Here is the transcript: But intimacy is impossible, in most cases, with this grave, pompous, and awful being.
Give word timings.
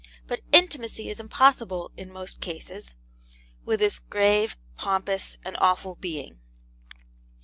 But 0.25 0.41
intimacy 0.51 1.09
is 1.09 1.19
impossible, 1.19 1.91
in 1.95 2.11
most 2.11 2.41
cases, 2.41 2.95
with 3.63 3.81
this 3.81 3.99
grave, 3.99 4.55
pompous, 4.75 5.37
and 5.45 5.55
awful 5.59 5.93
being. 5.93 6.39